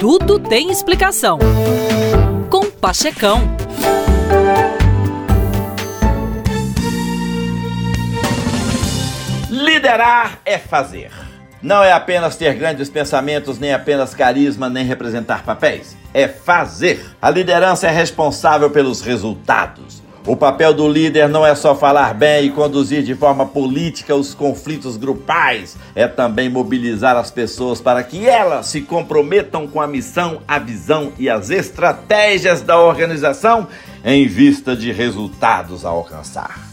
[0.00, 1.38] Tudo tem explicação.
[2.48, 3.42] Com Pachecão.
[9.50, 11.10] Liderar é fazer.
[11.62, 15.94] Não é apenas ter grandes pensamentos, nem apenas carisma, nem representar papéis.
[16.14, 17.04] É fazer.
[17.20, 20.02] A liderança é responsável pelos resultados.
[20.26, 24.34] O papel do líder não é só falar bem e conduzir de forma política os
[24.34, 30.42] conflitos grupais, é também mobilizar as pessoas para que elas se comprometam com a missão,
[30.46, 33.66] a visão e as estratégias da organização
[34.04, 36.68] em vista de resultados a alcançar.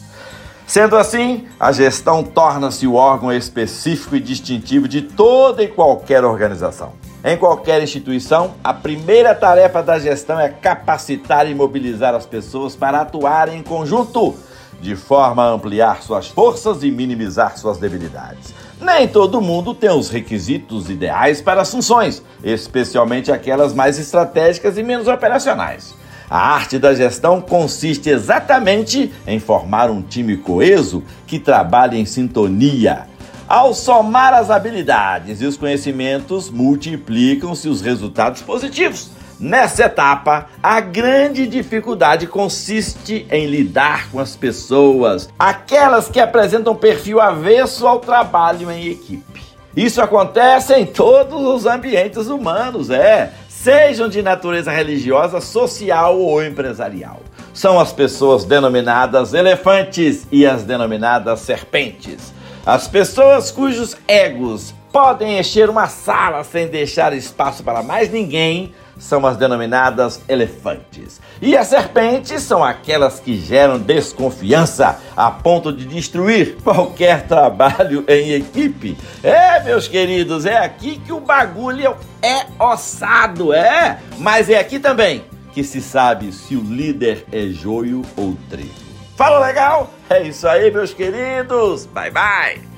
[0.68, 6.92] Sendo assim, a gestão torna-se o órgão específico e distintivo de toda e qualquer organização.
[7.28, 13.02] Em qualquer instituição, a primeira tarefa da gestão é capacitar e mobilizar as pessoas para
[13.02, 14.34] atuarem em conjunto,
[14.80, 18.54] de forma a ampliar suas forças e minimizar suas debilidades.
[18.80, 24.84] Nem todo mundo tem os requisitos ideais para as funções, especialmente aquelas mais estratégicas e
[24.84, 25.94] menos operacionais.
[26.30, 33.06] A arte da gestão consiste exatamente em formar um time coeso que trabalhe em sintonia.
[33.48, 39.10] Ao somar as habilidades e os conhecimentos, multiplicam-se os resultados positivos.
[39.40, 47.22] Nessa etapa, a grande dificuldade consiste em lidar com as pessoas, aquelas que apresentam perfil
[47.22, 49.42] avesso ao trabalho em equipe.
[49.74, 57.22] Isso acontece em todos os ambientes humanos, é sejam de natureza religiosa, social ou empresarial.
[57.54, 62.36] São as pessoas denominadas elefantes e as denominadas serpentes.
[62.68, 69.26] As pessoas cujos egos podem encher uma sala sem deixar espaço para mais ninguém são
[69.26, 71.22] as denominadas elefantes.
[71.42, 78.34] E as serpentes são aquelas que geram desconfiança a ponto de destruir qualquer trabalho em
[78.34, 78.98] equipe.
[79.24, 84.00] É, meus queridos, é aqui que o bagulho é ossado, é?
[84.18, 85.24] Mas é aqui também
[85.54, 88.97] que se sabe se o líder é joio ou trigo.
[89.18, 89.90] Fala legal?
[90.12, 91.88] É isso aí, meus queridos.
[91.88, 92.77] Bye bye.